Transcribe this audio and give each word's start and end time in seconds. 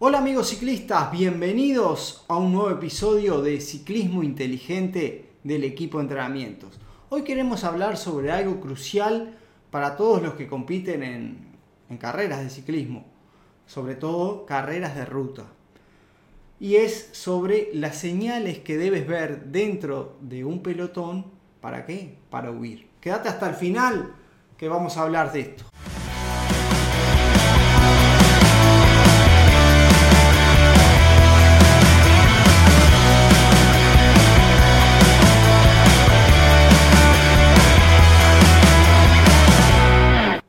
Hola 0.00 0.18
amigos 0.18 0.50
ciclistas, 0.50 1.10
bienvenidos 1.10 2.24
a 2.28 2.36
un 2.36 2.52
nuevo 2.52 2.70
episodio 2.70 3.42
de 3.42 3.60
Ciclismo 3.60 4.22
Inteligente 4.22 5.32
del 5.42 5.64
equipo 5.64 5.98
de 5.98 6.04
entrenamientos. 6.04 6.78
Hoy 7.08 7.22
queremos 7.24 7.64
hablar 7.64 7.96
sobre 7.96 8.30
algo 8.30 8.60
crucial 8.60 9.36
para 9.72 9.96
todos 9.96 10.22
los 10.22 10.34
que 10.34 10.46
compiten 10.46 11.02
en, 11.02 11.48
en 11.90 11.98
carreras 11.98 12.44
de 12.44 12.50
ciclismo, 12.50 13.06
sobre 13.66 13.96
todo 13.96 14.46
carreras 14.46 14.94
de 14.94 15.04
ruta. 15.04 15.46
Y 16.60 16.76
es 16.76 17.08
sobre 17.10 17.70
las 17.72 17.96
señales 17.96 18.60
que 18.60 18.78
debes 18.78 19.04
ver 19.04 19.46
dentro 19.46 20.16
de 20.20 20.44
un 20.44 20.62
pelotón. 20.62 21.26
¿Para 21.60 21.84
qué? 21.84 22.18
Para 22.30 22.52
huir. 22.52 22.86
Quédate 23.00 23.30
hasta 23.30 23.48
el 23.48 23.56
final 23.56 24.14
que 24.56 24.68
vamos 24.68 24.96
a 24.96 25.02
hablar 25.02 25.32
de 25.32 25.40
esto. 25.40 25.64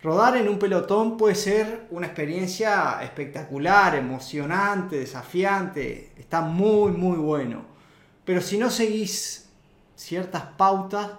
Rodar 0.09 0.38
en 0.38 0.49
un 0.49 0.58
pelotón 0.58 1.18
puede 1.18 1.36
ser 1.36 1.86
una 1.91 2.08
experiencia 2.08 2.99
espectacular, 3.04 3.94
emocionante, 3.94 4.98
desafiante, 4.98 6.13
está 6.18 6.41
muy 6.41 6.94
muy 6.94 7.20
bueno. 7.20 7.62
Pero 8.26 8.41
si 8.41 8.58
no 8.58 8.72
seguís 8.72 9.52
ciertas 9.95 10.41
pautas, 10.58 11.12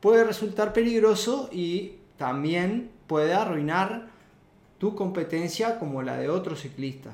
puede 0.00 0.24
resultar 0.24 0.72
peligroso 0.72 1.50
y 1.52 1.98
también 2.16 2.90
puede 3.06 3.32
arruinar 3.32 4.08
tu 4.78 4.96
competencia 4.96 5.78
como 5.78 6.02
la 6.02 6.16
de 6.16 6.28
otro 6.28 6.56
ciclista. 6.56 7.10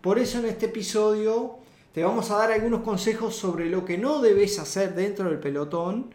Por 0.00 0.18
eso 0.18 0.38
en 0.38 0.46
este 0.46 0.64
episodio 0.64 1.58
te 1.92 2.04
vamos 2.04 2.30
a 2.30 2.38
dar 2.38 2.52
algunos 2.52 2.80
consejos 2.80 3.36
sobre 3.36 3.68
lo 3.68 3.84
que 3.84 3.98
no 3.98 4.22
debes 4.22 4.58
hacer 4.58 4.94
dentro 4.94 5.28
del 5.28 5.40
pelotón 5.40 6.14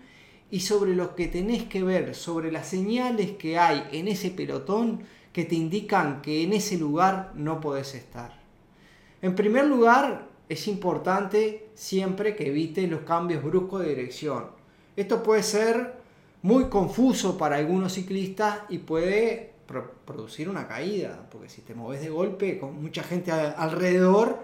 y 0.52 0.60
sobre 0.60 0.96
lo 0.96 1.16
que 1.16 1.28
tenés 1.28 1.64
que 1.64 1.84
ver, 1.84 2.16
sobre 2.16 2.52
las 2.52 2.68
señales 2.68 3.32
que 3.32 3.58
hay 3.58 3.88
en 3.92 4.08
ese 4.08 4.32
pelotón 4.32 5.04
que 5.34 5.46
te 5.46 5.56
indican 5.56 6.22
que 6.22 6.44
en 6.44 6.54
ese 6.54 6.78
lugar 6.78 7.32
no 7.36 7.60
podés 7.60 7.96
estar. 7.96 8.40
En 9.22 9.36
primer 9.36 9.66
lugar, 9.66 10.28
es 10.48 10.68
importante 10.68 11.70
siempre 11.74 12.36
que 12.36 12.48
evites 12.48 12.90
los 12.90 13.02
cambios 13.02 13.44
bruscos 13.44 13.82
de 13.82 13.90
dirección. 13.90 14.52
Esto 14.96 15.24
puede 15.24 15.44
ser 15.44 15.96
muy 16.42 16.66
confuso 16.66 17.38
para 17.38 17.58
algunos 17.58 17.94
ciclistas 17.94 18.60
y 18.70 18.78
puede 18.78 19.54
producir 20.06 20.48
una 20.48 20.68
caída, 20.68 21.28
porque 21.32 21.50
si 21.50 21.62
te 21.62 21.74
mueves 21.74 22.02
de 22.02 22.10
golpe 22.10 22.60
con 22.60 22.82
mucha 22.82 23.04
gente 23.04 23.32
alrededor, 23.32 24.40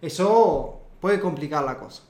eso 0.00 0.80
puede 1.00 1.20
complicar 1.20 1.64
la 1.64 1.76
cosa. 1.78 2.04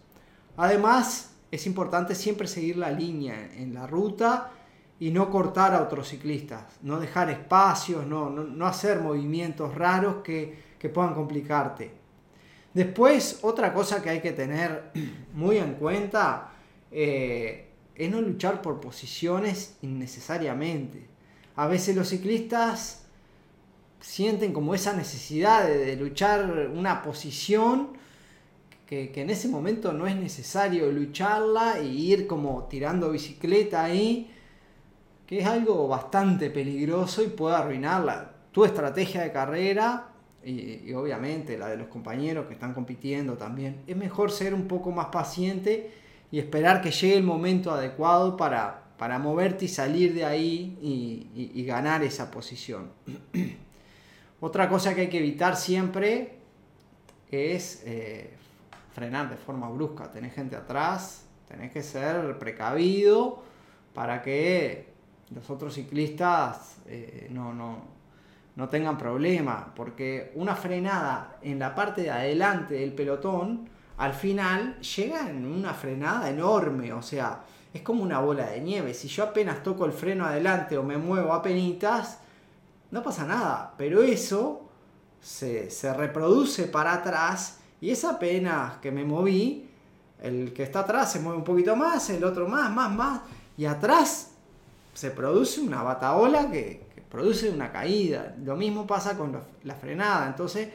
Además, 0.57 1.32
es 1.53 1.67
importante 1.67 2.15
siempre 2.15 2.49
seguir 2.49 2.79
la 2.79 2.91
línea 2.91 3.51
en 3.55 3.75
la 3.75 3.87
ruta 3.87 4.51
y 4.99 5.11
no 5.11 5.31
cortar 5.31 5.75
a 5.75 5.83
otros 5.83 6.09
ciclistas, 6.09 6.65
no 6.81 6.99
dejar 6.99 7.29
espacios, 7.29 8.07
no, 8.07 8.67
hacer 8.67 9.01
movimientos 9.01 9.75
raros 9.75 10.23
que, 10.25 10.73
puedan 10.93 11.15
complicarte. 11.15 11.93
Después, 12.73 13.39
otra 13.43 13.73
cosa 13.75 14.03
que 14.03 14.11
hay 14.11 14.21
que 14.21 14.33
tener 14.33 14.91
muy 15.35 15.59
en 15.59 15.75
cuenta 15.75 16.53
eh, 16.91 17.69
es 17.95 18.11
no 18.11 18.23
luchar 18.23 18.63
por 18.63 18.81
posiciones 18.81 19.77
innecesariamente. 19.83 21.07
A 21.55 21.67
veces 21.67 21.95
los 21.95 22.09
ciclistas 22.09 23.05
sienten 24.01 24.55
como 24.55 24.75
esa 24.75 24.95
necesidad 24.95 25.67
de 25.69 25.97
luchar 25.97 26.71
una 26.75 27.03
posición 27.03 28.02
que, 29.13 29.23
en 29.23 29.31
ese 29.31 29.49
momento 29.49 29.93
no 29.93 30.07
es 30.07 30.15
necesario 30.17 30.91
lucharla 30.93 31.81
y 31.81 32.13
ir 32.13 32.27
como 32.27 32.65
tirando 32.65 33.11
bicicleta 33.11 33.85
ahí, 33.85 34.31
que 35.27 35.39
es 35.39 35.47
algo 35.47 35.89
bastante 35.89 36.51
peligroso 36.51 37.23
y 37.23 37.29
puede 37.29 37.57
arruinarla 37.57 38.33
tu 38.53 38.67
estrategia 38.67 39.23
de 39.23 39.33
carrera 39.33 40.09
y, 40.45 40.93
obviamente 40.93 41.57
la 41.57 41.69
de 41.69 41.79
los 41.79 41.87
compañeros 41.87 42.47
que 42.47 42.53
están 42.53 42.75
compitiendo 42.75 43.39
también. 43.39 43.83
Es 43.87 43.97
mejor 43.97 44.31
ser 44.31 44.53
un 44.53 44.69
poco 44.69 44.91
más 44.91 45.07
paciente 45.07 45.91
y 46.31 46.39
esperar 46.39 46.83
que 46.83 46.91
llegue 46.91 47.17
el 47.17 47.23
momento 47.23 47.71
adecuado 47.71 48.37
para, 48.37 48.83
para 48.99 49.19
moverte 49.19 49.65
y 49.65 49.69
salir 49.69 50.13
de 50.13 50.27
ahí 50.27 50.77
y, 50.83 51.65
ganar 51.65 52.03
esa 52.03 52.31
posición. 52.31 52.91
Otra 54.41 54.69
cosa 54.69 54.95
que 54.95 55.03
hay 55.03 55.09
que 55.09 55.19
evitar 55.19 55.57
siempre 55.57 56.35
es 57.31 57.83
eh, 57.87 58.35
frenar 58.93 59.31
de 59.31 59.37
forma 59.37 59.69
brusca. 59.69 60.11
Tenés 60.11 60.35
gente 60.35 60.57
atrás, 60.57 61.27
tenés 61.49 61.73
que 61.73 61.83
ser 61.83 62.39
precavido 62.39 63.43
para 63.95 64.23
que 64.23 64.93
los 65.35 65.49
otros 65.51 65.75
ciclistas 65.75 66.77
eh, 66.87 67.29
no, 67.31 67.53
no, 67.53 67.79
no 68.57 68.69
tengan 68.69 68.99
problema. 68.99 69.73
Porque 69.75 70.33
una 70.35 70.55
frenada 70.55 71.39
en 71.43 71.59
la 71.59 71.75
parte 71.75 72.03
de 72.03 72.11
adelante 72.11 72.75
del 72.75 72.93
pelotón, 72.93 73.69
al 73.97 74.15
final 74.15 74.79
llega 74.81 75.29
en 75.29 75.47
una 75.47 75.75
frenada 75.75 76.29
enorme. 76.29 76.93
O 76.93 77.03
sea, 77.03 77.43
es 77.73 77.83
como 77.83 78.03
una 78.03 78.21
bola 78.21 78.47
de 78.47 78.61
nieve. 78.61 78.95
Si 78.95 79.09
yo 79.09 79.25
apenas 79.25 79.63
toco 79.63 79.87
el 79.87 79.93
freno 79.93 80.27
adelante 80.27 80.77
o 80.77 80.83
me 80.83 80.99
muevo 80.99 81.33
a 81.33 81.43
no 82.91 83.03
pasa 83.03 83.27
nada. 83.27 83.75
Pero 83.79 84.03
eso 84.03 84.69
se, 85.21 85.71
se 85.71 85.95
reproduce 85.95 86.65
para 86.65 86.93
atrás 86.93 87.62
y 87.83 87.91
esa 87.91 88.17
pena 88.17 88.79
que 88.81 88.93
me 88.93 89.05
moví, 89.05 89.69
el 90.23 90.53
que 90.53 90.63
está 90.63 90.81
atrás 90.81 91.11
se 91.11 91.19
mueve 91.19 91.39
un 91.39 91.45
poquito 91.45 91.75
más, 91.75 92.09
el 92.11 92.23
otro 92.23 92.47
más, 92.47 92.71
más, 92.71 92.95
más, 92.95 93.21
y 93.59 93.65
atrás 93.65 94.31
se 94.95 95.11
produce 95.11 95.61
una 95.61 95.83
bataola 95.83 96.49
que, 96.49 96.81
produce 97.11 97.51
una 97.51 97.73
caída. 97.73 98.37
Lo 98.43 98.57
mismo 98.57 98.87
pasa 98.87 99.19
con 99.19 99.37
la, 99.65 99.75
frenada. 99.75 100.29
Entonces 100.29 100.69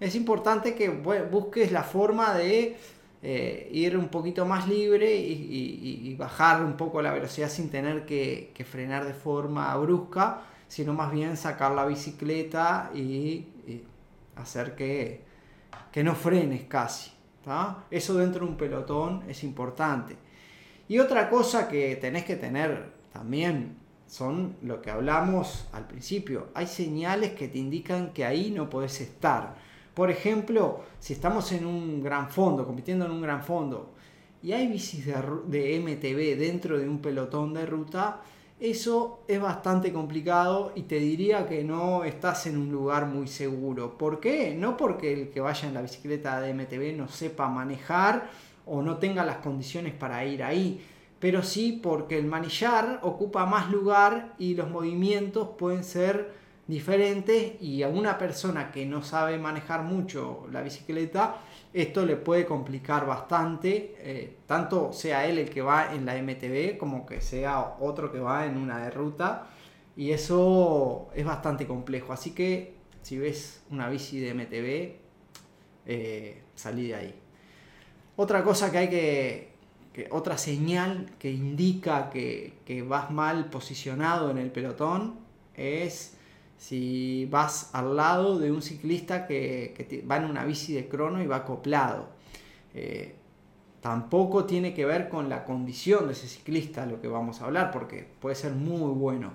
es 0.00 0.14
importante 0.16 0.74
que 0.74 0.90
busques 0.90 1.70
la 1.72 1.84
forma 1.84 2.34
de 2.34 2.76
eh, 3.22 3.70
ir 3.72 3.96
un 3.96 4.08
poquito 4.08 4.44
más 4.44 4.68
libre 4.68 5.14
y, 5.16 6.14
bajar 6.18 6.64
un 6.64 6.76
poco 6.76 7.00
la 7.00 7.12
velocidad 7.12 7.48
sin 7.48 7.70
tener 7.70 8.04
que, 8.04 8.52
frenar 8.68 9.06
de 9.06 9.14
forma 9.14 9.74
brusca, 9.76 10.42
sino 10.66 10.92
más 10.92 11.12
bien 11.12 11.36
sacar 11.36 11.70
la 11.70 11.86
bicicleta 11.86 12.90
y 12.92 13.46
hacer 14.34 14.74
que 14.74 15.27
que 15.92 16.02
no 16.04 16.14
frenes 16.14 16.64
casi. 16.64 17.10
Eso 17.90 18.14
dentro 18.14 18.44
de 18.44 18.50
un 18.52 18.58
pelotón 18.58 19.24
es 19.28 19.42
importante. 19.42 20.16
Y 20.88 20.98
otra 20.98 21.30
cosa 21.30 21.68
que 21.68 21.96
tenés 21.96 22.24
que 22.24 22.36
tener 22.36 22.92
también 23.12 23.76
son 24.06 24.56
lo 24.62 24.80
que 24.82 24.90
hablamos 24.90 25.66
al 25.72 25.86
principio. 25.86 26.48
Hay 26.54 26.66
señales 26.66 27.32
que 27.32 27.48
te 27.48 27.58
indican 27.58 28.12
que 28.12 28.24
ahí 28.24 28.50
no 28.50 28.68
podés 28.68 29.00
estar. 29.00 29.56
Por 29.94 30.10
ejemplo, 30.10 30.82
si 30.98 31.12
estamos 31.12 31.52
en 31.52 31.66
un 31.66 32.02
gran 32.02 32.30
fondo, 32.30 32.64
compitiendo 32.66 33.06
en 33.06 33.12
un 33.12 33.22
gran 33.22 33.42
fondo, 33.42 33.94
y 34.42 34.52
hay 34.52 34.68
bicis 34.68 35.06
de, 35.06 35.14
de 35.46 35.80
MTB 35.80 36.38
dentro 36.38 36.78
de 36.78 36.88
un 36.88 37.00
pelotón 37.00 37.54
de 37.54 37.66
ruta, 37.66 38.22
eso 38.60 39.20
es 39.28 39.40
bastante 39.40 39.92
complicado 39.92 40.72
y 40.74 40.82
te 40.82 40.96
diría 40.96 41.46
que 41.46 41.62
no 41.62 42.02
estás 42.04 42.46
en 42.46 42.58
un 42.58 42.72
lugar 42.72 43.06
muy 43.06 43.28
seguro. 43.28 43.96
¿Por 43.96 44.18
qué? 44.18 44.54
No 44.54 44.76
porque 44.76 45.12
el 45.12 45.30
que 45.30 45.40
vaya 45.40 45.68
en 45.68 45.74
la 45.74 45.82
bicicleta 45.82 46.40
de 46.40 46.54
MTB 46.54 46.96
no 46.96 47.08
sepa 47.08 47.48
manejar 47.48 48.28
o 48.66 48.82
no 48.82 48.98
tenga 48.98 49.24
las 49.24 49.36
condiciones 49.36 49.94
para 49.94 50.24
ir 50.24 50.42
ahí, 50.42 50.84
pero 51.20 51.42
sí 51.42 51.78
porque 51.82 52.18
el 52.18 52.26
manillar 52.26 52.98
ocupa 53.02 53.46
más 53.46 53.70
lugar 53.70 54.34
y 54.38 54.54
los 54.54 54.68
movimientos 54.68 55.50
pueden 55.56 55.84
ser 55.84 56.32
diferentes 56.66 57.62
y 57.62 57.82
a 57.82 57.88
una 57.88 58.18
persona 58.18 58.70
que 58.72 58.84
no 58.84 59.02
sabe 59.02 59.38
manejar 59.38 59.82
mucho 59.82 60.46
la 60.52 60.62
bicicleta 60.62 61.36
esto 61.82 62.04
le 62.04 62.16
puede 62.16 62.44
complicar 62.46 63.06
bastante, 63.06 63.94
eh, 63.98 64.36
tanto 64.46 64.92
sea 64.92 65.26
él 65.26 65.38
el 65.38 65.50
que 65.50 65.62
va 65.62 65.94
en 65.94 66.04
la 66.04 66.14
MTB 66.20 66.76
como 66.78 67.06
que 67.06 67.20
sea 67.20 67.76
otro 67.80 68.12
que 68.12 68.18
va 68.20 68.46
en 68.46 68.56
una 68.56 68.78
de 68.84 68.90
ruta. 68.90 69.48
Y 69.96 70.12
eso 70.12 71.08
es 71.14 71.24
bastante 71.24 71.66
complejo. 71.66 72.12
Así 72.12 72.32
que 72.32 72.74
si 73.02 73.18
ves 73.18 73.62
una 73.70 73.88
bici 73.88 74.20
de 74.20 74.34
MTB, 74.34 74.96
eh, 75.86 76.42
salí 76.54 76.88
de 76.88 76.94
ahí. 76.94 77.14
Otra 78.16 78.44
cosa 78.44 78.70
que 78.70 78.78
hay 78.78 78.88
que, 78.90 80.08
otra 80.10 80.38
señal 80.38 81.10
que 81.18 81.30
indica 81.30 82.10
que, 82.10 82.58
que 82.64 82.82
vas 82.82 83.10
mal 83.10 83.50
posicionado 83.50 84.30
en 84.30 84.38
el 84.38 84.50
pelotón 84.50 85.18
es 85.54 86.17
si 86.58 87.26
vas 87.30 87.70
al 87.72 87.96
lado 87.96 88.38
de 88.38 88.50
un 88.52 88.60
ciclista 88.60 89.26
que, 89.26 90.02
va 90.10 90.16
en 90.16 90.24
una 90.24 90.44
bici 90.44 90.74
de 90.74 90.88
crono 90.88 91.22
y 91.22 91.26
va 91.26 91.36
acoplado. 91.36 92.08
Eh, 92.74 93.14
tampoco 93.80 94.44
tiene 94.44 94.74
que 94.74 94.84
ver 94.84 95.08
con 95.08 95.28
la 95.28 95.44
condición 95.44 96.06
de 96.06 96.12
ese 96.12 96.26
ciclista 96.26 96.84
lo 96.84 97.00
que 97.00 97.08
vamos 97.08 97.40
a 97.40 97.46
hablar, 97.46 97.70
porque 97.70 98.06
puede 98.20 98.34
ser 98.34 98.52
muy 98.52 98.92
bueno. 98.92 99.34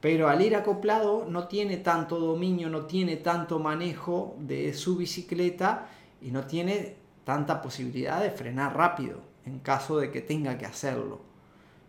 Pero 0.00 0.28
al 0.28 0.40
ir 0.40 0.54
acoplado 0.56 1.26
no 1.28 1.48
tiene 1.48 1.76
tanto 1.78 2.18
dominio, 2.18 2.70
no 2.70 2.86
tiene 2.86 3.16
tanto 3.16 3.58
manejo 3.58 4.36
de 4.38 4.72
su 4.72 4.96
bicicleta 4.96 5.88
y 6.20 6.30
no 6.30 6.46
tiene 6.46 6.96
tanta 7.24 7.60
posibilidad 7.60 8.20
de 8.20 8.30
frenar 8.30 8.76
rápido 8.76 9.20
en 9.44 9.58
caso 9.58 9.98
de 9.98 10.10
que 10.10 10.20
tenga 10.20 10.58
que 10.58 10.66
hacerlo. 10.66 11.20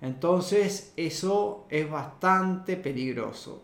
Entonces 0.02 0.94
eso 0.96 1.66
es 1.70 1.90
bastante 1.90 2.76
peligroso. 2.76 3.62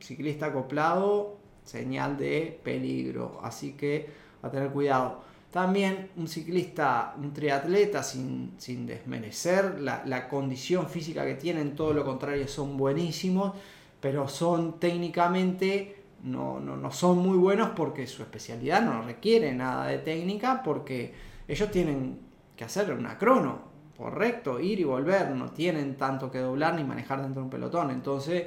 Ciclista 0.00 0.46
acoplado, 0.46 1.36
señal 1.64 2.16
de 2.16 2.58
peligro. 2.62 3.40
Así 3.42 3.72
que 3.72 4.08
a 4.42 4.50
tener 4.50 4.70
cuidado. 4.70 5.20
También 5.50 6.10
un 6.16 6.28
ciclista, 6.28 7.14
un 7.16 7.32
triatleta, 7.32 8.02
sin, 8.02 8.52
sin 8.58 8.86
desmerecer 8.86 9.80
la, 9.80 10.02
la, 10.04 10.28
condición 10.28 10.88
física 10.88 11.24
que 11.24 11.34
tienen, 11.34 11.74
todo 11.74 11.94
lo 11.94 12.04
contrario, 12.04 12.46
son 12.46 12.76
buenísimos, 12.76 13.54
pero 13.98 14.28
son 14.28 14.78
técnicamente, 14.78 16.02
no, 16.22 16.60
no, 16.60 16.76
no 16.76 16.90
son 16.90 17.18
muy 17.18 17.38
buenos 17.38 17.70
porque 17.70 18.06
su 18.06 18.22
especialidad 18.22 18.82
no 18.82 19.02
requiere 19.02 19.54
nada 19.54 19.86
de 19.86 19.98
técnica, 19.98 20.62
porque 20.62 21.14
ellos 21.48 21.70
tienen 21.70 22.20
que 22.54 22.64
hacer 22.64 22.92
una 22.92 23.16
crono, 23.16 23.62
correcto, 23.96 24.60
ir 24.60 24.80
y 24.80 24.84
volver, 24.84 25.30
no 25.30 25.50
tienen 25.50 25.96
tanto 25.96 26.30
que 26.30 26.38
doblar 26.40 26.74
ni 26.74 26.84
manejar 26.84 27.22
dentro 27.22 27.40
de 27.40 27.44
un 27.44 27.50
pelotón, 27.50 27.90
entonces 27.90 28.44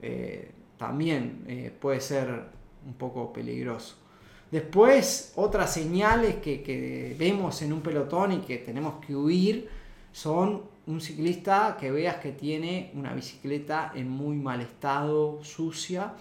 eh, 0.00 0.50
también 0.78 1.44
eh, 1.46 1.72
puede 1.78 2.00
ser 2.00 2.44
un 2.86 2.94
poco 2.94 3.32
peligroso. 3.32 3.96
Después, 4.50 5.32
otras 5.36 5.74
señales 5.74 6.36
que, 6.36 7.14
vemos 7.18 7.60
en 7.60 7.72
un 7.72 7.82
pelotón 7.82 8.32
y 8.32 8.38
que 8.38 8.58
tenemos 8.58 9.04
que 9.04 9.14
huir 9.14 9.68
son 10.10 10.62
un 10.86 11.02
ciclista 11.02 11.76
que 11.78 11.90
veas 11.90 12.16
que 12.16 12.32
tiene 12.32 12.90
una 12.94 13.12
bicicleta 13.12 13.92
en 13.94 14.08
muy 14.08 14.36
mal 14.36 14.62
estado, 14.62 15.44
sucia, 15.44 16.14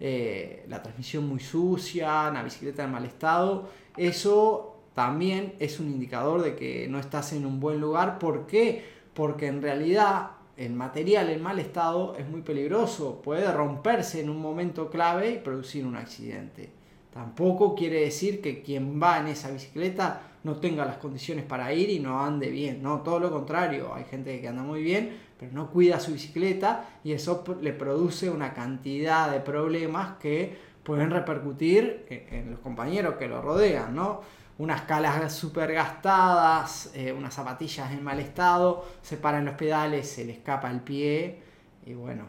eh, 0.00 0.64
la 0.68 0.82
transmisión 0.82 1.28
muy 1.28 1.40
sucia, 1.40 2.28
una 2.30 2.42
bicicleta 2.42 2.84
en 2.84 2.92
mal 2.92 3.04
estado. 3.04 3.68
Eso 3.98 4.76
también 4.94 5.54
es 5.58 5.78
un 5.78 5.88
indicador 5.88 6.42
de 6.42 6.56
que 6.56 6.88
no 6.88 6.98
estás 6.98 7.34
en 7.34 7.44
un 7.44 7.60
buen 7.60 7.80
lugar. 7.80 8.18
¿Por 8.18 8.46
qué? 8.46 8.82
Porque 9.12 9.46
en 9.46 9.60
realidad 9.60 10.37
el 10.58 10.72
material 10.72 11.30
en 11.30 11.40
mal 11.40 11.60
estado 11.60 12.16
es 12.16 12.28
muy 12.28 12.42
peligroso, 12.42 13.22
puede 13.22 13.50
romperse 13.52 14.20
en 14.20 14.28
un 14.28 14.42
momento 14.42 14.90
clave 14.90 15.30
y 15.30 15.38
producir 15.38 15.86
un 15.86 15.94
accidente. 15.94 16.68
Tampoco 17.12 17.76
quiere 17.76 18.00
decir 18.00 18.42
que 18.42 18.60
quien 18.62 19.00
va 19.00 19.20
en 19.20 19.28
esa 19.28 19.50
bicicleta 19.52 20.20
no 20.42 20.56
tenga 20.56 20.84
las 20.84 20.96
condiciones 20.96 21.44
para 21.44 21.72
ir 21.72 21.90
y 21.90 22.00
no 22.00 22.20
ande 22.20 22.50
bien, 22.50 22.82
no, 22.82 23.02
todo 23.02 23.20
lo 23.20 23.30
contrario, 23.30 23.94
hay 23.94 24.04
gente 24.04 24.40
que 24.40 24.48
anda 24.48 24.62
muy 24.62 24.82
bien, 24.82 25.16
pero 25.38 25.52
no 25.52 25.70
cuida 25.70 26.00
su 26.00 26.12
bicicleta 26.12 26.88
y 27.04 27.12
eso 27.12 27.44
le 27.60 27.72
produce 27.72 28.28
una 28.28 28.52
cantidad 28.52 29.30
de 29.30 29.38
problemas 29.38 30.18
que 30.18 30.56
pueden 30.82 31.10
repercutir 31.10 32.04
en 32.08 32.50
los 32.50 32.58
compañeros 32.60 33.14
que 33.14 33.28
lo 33.28 33.40
rodean, 33.42 33.94
¿no? 33.94 34.22
Unas 34.58 34.82
calas 34.82 35.32
súper 35.32 35.72
gastadas, 35.72 36.90
eh, 36.94 37.12
unas 37.12 37.32
zapatillas 37.32 37.92
en 37.92 38.02
mal 38.02 38.18
estado, 38.18 38.84
se 39.02 39.16
paran 39.16 39.44
los 39.44 39.54
pedales, 39.54 40.10
se 40.10 40.24
le 40.24 40.32
escapa 40.32 40.70
el 40.70 40.80
pie 40.80 41.40
y 41.86 41.94
bueno, 41.94 42.24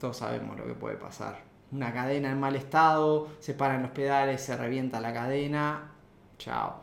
todos 0.00 0.16
sabemos 0.16 0.56
lo 0.56 0.64
que 0.66 0.74
puede 0.74 0.96
pasar. 0.96 1.42
Una 1.72 1.92
cadena 1.92 2.30
en 2.30 2.40
mal 2.40 2.56
estado, 2.56 3.28
se 3.38 3.52
paran 3.54 3.82
los 3.82 3.90
pedales, 3.90 4.40
se 4.40 4.56
revienta 4.56 5.00
la 5.00 5.12
cadena, 5.12 5.92
chao. 6.38 6.82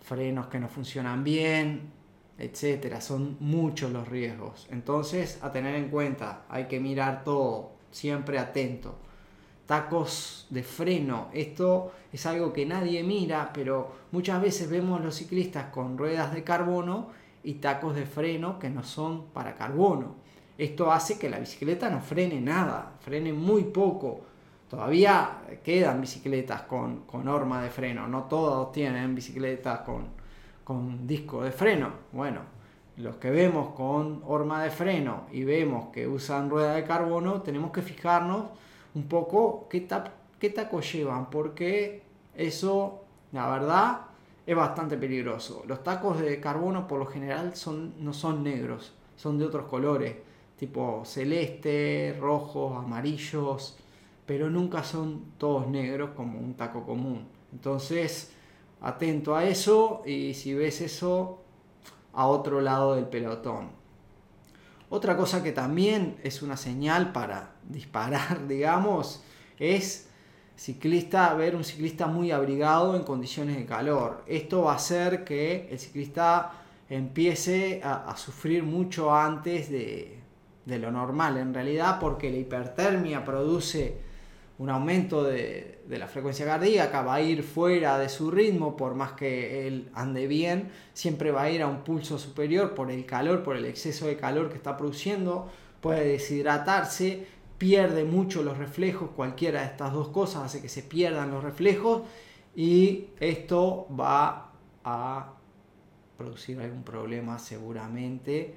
Frenos 0.00 0.46
que 0.46 0.58
no 0.58 0.68
funcionan 0.68 1.22
bien, 1.22 1.92
etcétera. 2.38 3.00
Son 3.00 3.36
muchos 3.40 3.90
los 3.90 4.08
riesgos. 4.08 4.66
Entonces, 4.70 5.38
a 5.42 5.52
tener 5.52 5.74
en 5.74 5.90
cuenta, 5.90 6.44
hay 6.48 6.64
que 6.66 6.80
mirar 6.80 7.24
todo, 7.24 7.72
siempre 7.90 8.38
atento 8.38 8.98
tacos 9.68 10.46
de 10.48 10.62
freno. 10.62 11.28
Esto 11.34 11.92
es 12.10 12.24
algo 12.24 12.54
que 12.54 12.64
nadie 12.64 13.04
mira, 13.04 13.50
pero 13.52 13.92
muchas 14.12 14.40
veces 14.40 14.70
vemos 14.70 15.02
los 15.02 15.14
ciclistas 15.14 15.66
con 15.66 15.98
ruedas 15.98 16.32
de 16.32 16.42
carbono 16.42 17.08
y 17.44 17.54
tacos 17.54 17.94
de 17.94 18.06
freno 18.06 18.58
que 18.58 18.70
no 18.70 18.82
son 18.82 19.26
para 19.26 19.54
carbono. 19.54 20.14
Esto 20.56 20.90
hace 20.90 21.18
que 21.18 21.28
la 21.28 21.38
bicicleta 21.38 21.90
no 21.90 22.00
frene 22.00 22.40
nada, 22.40 22.94
frene 23.00 23.34
muy 23.34 23.64
poco. 23.64 24.22
Todavía 24.70 25.42
quedan 25.62 26.00
bicicletas 26.00 26.62
con, 26.62 27.00
con 27.02 27.28
horma 27.28 27.62
de 27.62 27.68
freno, 27.68 28.08
no 28.08 28.22
todos 28.22 28.72
tienen 28.72 29.14
bicicletas 29.14 29.80
con, 29.80 30.06
con 30.64 31.06
disco 31.06 31.42
de 31.42 31.52
freno. 31.52 31.90
Bueno, 32.12 32.40
los 32.96 33.16
que 33.16 33.30
vemos 33.30 33.74
con 33.74 34.22
horma 34.26 34.62
de 34.62 34.70
freno 34.70 35.26
y 35.30 35.44
vemos 35.44 35.90
que 35.92 36.08
usan 36.08 36.48
rueda 36.48 36.72
de 36.72 36.84
carbono, 36.84 37.42
tenemos 37.42 37.70
que 37.70 37.82
fijarnos 37.82 38.46
un 38.94 39.08
poco 39.08 39.66
qué, 39.68 39.86
qué 40.38 40.50
tacos 40.50 40.92
llevan, 40.92 41.30
porque 41.30 42.02
eso, 42.34 43.04
la 43.32 43.48
verdad, 43.50 44.00
es 44.46 44.56
bastante 44.56 44.96
peligroso. 44.96 45.62
Los 45.66 45.82
tacos 45.82 46.20
de 46.20 46.40
carbono 46.40 46.88
por 46.88 46.98
lo 46.98 47.06
general 47.06 47.54
son, 47.54 47.94
no 47.98 48.12
son 48.12 48.42
negros, 48.42 48.94
son 49.16 49.38
de 49.38 49.44
otros 49.44 49.66
colores, 49.66 50.16
tipo 50.56 51.02
celeste, 51.04 52.16
rojos, 52.18 52.76
amarillos, 52.76 53.76
pero 54.24 54.50
nunca 54.50 54.82
son 54.82 55.32
todos 55.38 55.68
negros 55.68 56.10
como 56.16 56.38
un 56.38 56.54
taco 56.54 56.84
común. 56.84 57.26
Entonces, 57.52 58.32
atento 58.80 59.36
a 59.36 59.44
eso 59.44 60.02
y 60.06 60.34
si 60.34 60.54
ves 60.54 60.80
eso, 60.80 61.40
a 62.12 62.26
otro 62.26 62.60
lado 62.60 62.94
del 62.94 63.06
pelotón. 63.06 63.77
Otra 64.90 65.16
cosa 65.16 65.42
que 65.42 65.52
también 65.52 66.16
es 66.22 66.40
una 66.42 66.56
señal 66.56 67.12
para 67.12 67.52
disparar, 67.68 68.46
digamos, 68.48 69.22
es 69.58 70.08
ciclista, 70.56 71.34
ver 71.34 71.54
un 71.54 71.64
ciclista 71.64 72.06
muy 72.06 72.30
abrigado 72.30 72.96
en 72.96 73.02
condiciones 73.02 73.56
de 73.56 73.66
calor. 73.66 74.24
Esto 74.26 74.62
va 74.62 74.72
a 74.72 74.76
hacer 74.76 75.24
que 75.24 75.68
el 75.70 75.78
ciclista 75.78 76.52
empiece 76.88 77.80
a, 77.84 78.16
sufrir 78.16 78.62
mucho 78.62 79.14
antes 79.14 79.70
de, 79.70 80.18
de, 80.64 80.78
lo 80.78 80.90
normal, 80.90 81.36
en 81.36 81.52
realidad, 81.52 81.98
porque 82.00 82.30
la 82.30 82.38
hipertermia 82.38 83.24
produce 83.24 84.07
un 84.58 84.70
aumento 84.70 85.22
de, 85.22 85.82
de, 85.86 85.98
la 85.98 86.08
frecuencia 86.08 86.44
cardíaca, 86.44 87.02
va 87.02 87.14
a 87.14 87.20
ir 87.20 87.44
fuera 87.44 87.96
de 87.98 88.08
su 88.08 88.30
ritmo, 88.30 88.76
por 88.76 88.94
más 88.94 89.12
que 89.12 89.68
él 89.68 89.88
ande 89.94 90.26
bien, 90.26 90.70
siempre 90.94 91.30
va 91.30 91.42
a 91.42 91.50
ir 91.50 91.62
a 91.62 91.68
un 91.68 91.84
pulso 91.84 92.18
superior 92.18 92.74
por 92.74 92.90
el 92.90 93.06
calor, 93.06 93.44
por 93.44 93.56
el 93.56 93.64
exceso 93.64 94.06
de 94.06 94.16
calor 94.16 94.48
que 94.48 94.56
está 94.56 94.76
produciendo, 94.76 95.48
puede 95.80 96.08
deshidratarse, 96.08 97.26
pierde 97.56 98.04
mucho 98.04 98.42
los 98.42 98.58
reflejos, 98.58 99.10
cualquiera 99.10 99.60
de 99.60 99.66
estas 99.66 99.92
dos 99.92 100.08
cosas 100.08 100.44
hace 100.44 100.60
que 100.60 100.68
se 100.68 100.82
pierdan 100.82 101.30
los 101.30 101.44
reflejos 101.44 102.02
y 102.56 103.08
esto 103.20 103.86
va 103.98 104.52
a 104.82 105.34
producir 106.16 106.60
algún 106.60 106.82
problema 106.82 107.38
seguramente, 107.38 108.56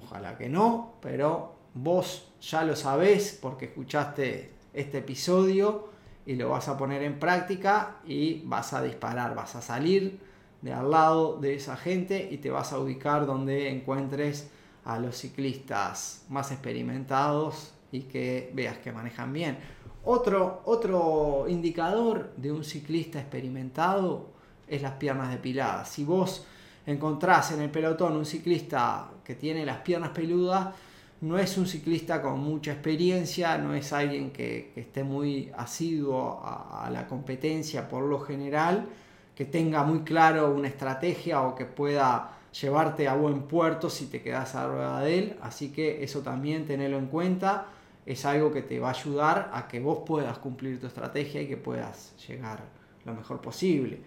ojalá 0.00 0.38
que 0.38 0.48
no, 0.48 0.94
pero 1.00 1.56
vos 1.74 2.32
ya 2.40 2.62
lo 2.62 2.76
sabés 2.76 3.36
porque 3.40 3.66
escuchaste 3.66 4.57
este 4.72 4.98
episodio 4.98 5.88
y 6.26 6.36
lo 6.36 6.50
vas 6.50 6.68
a 6.68 6.76
poner 6.76 7.02
en 7.02 7.18
práctica 7.18 7.96
y 8.06 8.42
vas 8.44 8.72
a 8.72 8.82
disparar, 8.82 9.34
vas 9.34 9.56
a 9.56 9.62
salir 9.62 10.20
de 10.60 10.72
al 10.72 10.90
lado 10.90 11.38
de 11.38 11.54
esa 11.54 11.76
gente 11.76 12.28
y 12.30 12.38
te 12.38 12.50
vas 12.50 12.72
a 12.72 12.78
ubicar 12.78 13.26
donde 13.26 13.70
encuentres 13.70 14.50
a 14.84 14.98
los 14.98 15.16
ciclistas 15.16 16.24
más 16.28 16.50
experimentados 16.50 17.72
y 17.92 18.02
que 18.02 18.50
veas 18.54 18.78
que 18.78 18.92
manejan 18.92 19.32
bien. 19.32 19.58
Otro, 20.04 20.62
otro 20.64 21.46
indicador 21.48 22.32
de 22.36 22.52
un 22.52 22.64
ciclista 22.64 23.20
experimentado 23.20 24.30
es 24.66 24.82
las 24.82 24.92
piernas 24.92 25.30
depiladas. 25.30 25.88
Si 25.88 26.04
vos 26.04 26.46
encontrás 26.86 27.52
en 27.52 27.60
el 27.60 27.70
pelotón 27.70 28.16
un 28.16 28.24
ciclista 28.24 29.10
que 29.24 29.34
tiene 29.34 29.66
las 29.66 29.78
piernas 29.78 30.10
peludas, 30.10 30.74
no 31.20 31.36
es 31.38 31.58
un 31.58 31.66
ciclista 31.66 32.22
con 32.22 32.38
mucha 32.38 32.72
experiencia, 32.72 33.58
no 33.58 33.74
es 33.74 33.92
alguien 33.92 34.30
que, 34.30 34.72
esté 34.76 35.02
muy 35.02 35.50
asiduo 35.56 36.40
a, 36.44 36.88
la 36.92 37.06
competencia 37.08 37.88
por 37.88 38.04
lo 38.04 38.20
general, 38.20 38.86
que 39.34 39.44
tenga 39.44 39.82
muy 39.82 40.00
claro 40.00 40.54
una 40.54 40.68
estrategia 40.68 41.42
o 41.42 41.54
que 41.54 41.64
pueda 41.64 42.38
llevarte 42.60 43.08
a 43.08 43.14
buen 43.14 43.42
puerto 43.42 43.90
si 43.90 44.06
te 44.06 44.22
quedas 44.22 44.54
a 44.54 44.62
la 44.64 44.68
rueda 44.68 45.00
de 45.00 45.18
él. 45.18 45.36
Así 45.42 45.70
que 45.70 46.02
eso 46.02 46.20
también 46.20 46.66
tenerlo 46.66 46.98
en 46.98 47.06
cuenta. 47.06 47.66
Es 48.06 48.24
algo 48.24 48.52
que 48.52 48.62
te 48.62 48.80
va 48.80 48.88
a 48.88 48.92
ayudar 48.92 49.50
a 49.52 49.68
que 49.68 49.80
vos 49.80 50.00
puedas 50.06 50.38
cumplir 50.38 50.80
tu 50.80 50.86
estrategia 50.86 51.42
y 51.42 51.46
que 51.46 51.56
puedas 51.56 52.14
llegar 52.26 52.64
lo 53.04 53.14
mejor 53.14 53.40
posible. 53.40 54.00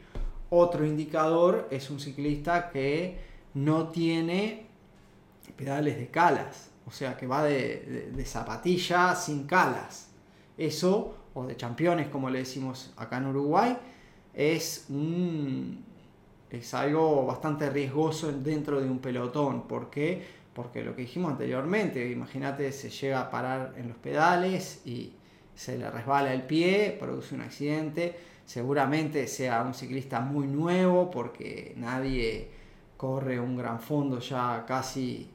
Otro 0.49 0.85
indicador 0.85 1.67
es 1.71 1.89
un 1.89 1.99
ciclista 1.99 2.69
que 2.69 3.17
no 3.53 3.89
tiene 3.89 4.65
pedales 5.55 5.97
de 5.97 6.07
calas 6.07 6.70
o 6.85 6.91
sea 6.91 7.15
que 7.17 7.27
va 7.27 7.43
de, 7.43 8.11
zapatilla 8.25 9.15
sin 9.15 9.45
calas. 9.45 10.09
Eso, 10.57 11.15
o 11.33 11.45
de 11.45 11.55
championes 11.55 12.09
como 12.09 12.29
le 12.29 12.39
decimos 12.39 12.93
acá 12.97 13.17
en 13.17 13.27
Uruguay, 13.27 13.77
es, 14.33 14.87
es 16.49 16.73
algo 16.73 17.25
bastante 17.25 17.69
riesgoso 17.69 18.31
dentro 18.31 18.81
de 18.81 18.89
un 18.89 18.99
pelotón. 18.99 19.67
¿Por 19.67 19.89
qué? 19.89 20.41
porque 20.53 20.83
lo 20.83 20.95
que 20.95 21.03
dijimos 21.03 21.31
anteriormente, 21.31 22.09
imagínate, 22.09 22.71
se 22.71 22.89
llega 22.89 23.21
a 23.21 23.31
parar 23.31 23.73
en 23.77 23.87
los 23.87 23.97
pedales 23.97 24.81
y 24.85 25.13
se 25.55 25.77
le 25.77 25.89
resbala 25.89 26.33
el 26.33 26.43
pie, 26.43 26.95
produce 26.99 27.35
un 27.35 27.41
accidente, 27.41 28.15
seguramente 28.45 29.27
sea 29.27 29.63
un 29.63 29.73
ciclista 29.73 30.19
muy 30.19 30.47
nuevo 30.47 31.09
porque 31.09 31.73
nadie 31.77 32.49
corre 32.97 33.39
un 33.39 33.55
gran 33.55 33.79
fondo 33.79 34.19
ya 34.19 34.65
casi 34.67 35.29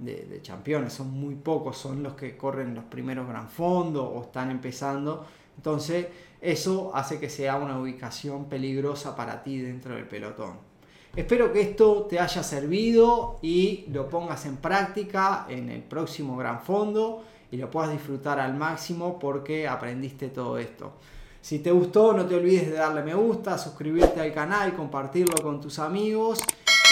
de, 0.00 0.26
de 0.26 0.40
campeones, 0.40 0.92
son 0.92 1.10
muy 1.10 1.34
pocos, 1.36 1.76
son 1.76 2.02
los 2.02 2.14
que 2.14 2.36
corren 2.36 2.74
los 2.74 2.84
primeros 2.84 3.28
gran 3.28 3.48
fondos 3.48 4.08
o 4.12 4.22
están 4.22 4.50
empezando, 4.50 5.26
entonces 5.56 6.06
eso 6.40 6.90
hace 6.94 7.20
que 7.20 7.28
sea 7.28 7.56
una 7.56 7.78
ubicación 7.78 8.46
peligrosa 8.46 9.14
para 9.14 9.42
ti 9.42 9.58
dentro 9.58 9.94
del 9.94 10.06
pelotón. 10.06 10.70
Espero 11.14 11.52
que 11.52 11.60
esto 11.60 12.06
te 12.08 12.20
haya 12.20 12.42
servido 12.42 13.40
y 13.42 13.84
lo 13.88 14.08
pongas 14.08 14.46
en 14.46 14.58
práctica 14.58 15.44
en 15.48 15.68
el 15.68 15.82
próximo 15.82 16.36
Gran 16.36 16.60
Fondo 16.60 17.24
y 17.50 17.56
lo 17.56 17.68
puedas 17.68 17.90
disfrutar 17.90 18.38
al 18.38 18.54
máximo 18.54 19.18
porque 19.18 19.66
aprendiste 19.66 20.28
todo 20.28 20.56
esto. 20.56 20.92
Si 21.40 21.58
te 21.58 21.72
gustó, 21.72 22.12
no 22.12 22.26
te 22.26 22.36
olvides 22.36 22.70
de 22.70 22.76
darle 22.76 23.02
me 23.02 23.14
gusta, 23.14 23.58
suscribirte 23.58 24.20
al 24.20 24.32
canal, 24.32 24.74
compartirlo 24.74 25.34
con 25.42 25.60
tus 25.60 25.80
amigos. 25.80 26.38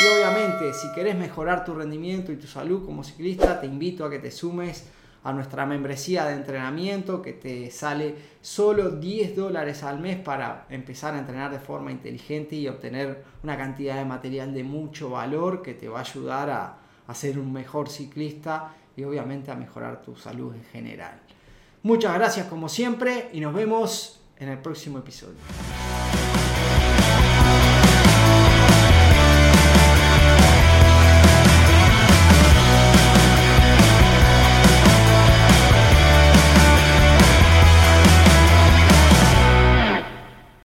Y 0.00 0.06
obviamente, 0.06 0.72
si 0.74 0.92
querés 0.92 1.16
mejorar 1.16 1.64
tu 1.64 1.74
rendimiento 1.74 2.30
y 2.30 2.36
tu 2.36 2.46
salud 2.46 2.86
como 2.86 3.02
ciclista, 3.02 3.60
te 3.60 3.66
invito 3.66 4.04
a 4.04 4.10
que 4.10 4.20
te 4.20 4.30
sumes 4.30 4.86
a 5.24 5.32
nuestra 5.32 5.66
membresía 5.66 6.24
de 6.26 6.34
entrenamiento 6.34 7.20
que 7.20 7.32
te 7.32 7.70
sale 7.72 8.14
solo 8.40 8.90
10 8.90 9.34
dólares 9.34 9.82
al 9.82 9.98
mes 9.98 10.16
para 10.16 10.66
empezar 10.70 11.14
a 11.14 11.18
entrenar 11.18 11.50
de 11.50 11.58
forma 11.58 11.90
inteligente 11.90 12.54
y 12.54 12.68
obtener 12.68 13.24
una 13.42 13.56
cantidad 13.56 13.96
de 13.96 14.04
material 14.04 14.54
de 14.54 14.62
mucho 14.62 15.10
valor 15.10 15.62
que 15.62 15.74
te 15.74 15.88
va 15.88 15.98
a 15.98 16.02
ayudar 16.02 16.50
a, 16.50 16.78
a 17.06 17.14
ser 17.14 17.38
un 17.38 17.52
mejor 17.52 17.88
ciclista 17.88 18.74
y 18.96 19.02
obviamente 19.02 19.50
a 19.50 19.56
mejorar 19.56 20.00
tu 20.00 20.14
salud 20.14 20.54
en 20.54 20.64
general. 20.64 21.20
Muchas 21.82 22.14
gracias 22.14 22.46
como 22.46 22.68
siempre 22.68 23.30
y 23.32 23.40
nos 23.40 23.52
vemos 23.52 24.20
en 24.38 24.48
el 24.48 24.58
próximo 24.58 24.98
episodio. 24.98 25.38